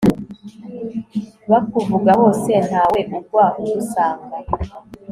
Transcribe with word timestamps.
bakuvuga 1.51 2.11
hose, 2.19 2.51
ntawe 2.67 2.99
ugwa 3.17 3.45
agusanga 3.59 4.37